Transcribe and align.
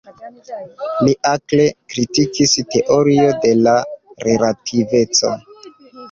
Li 1.07 1.11
akre 1.31 1.65
kritikis 1.91 2.53
teorio 2.75 3.27
de 3.43 3.51
la 3.67 3.73
relativeco. 4.29 5.35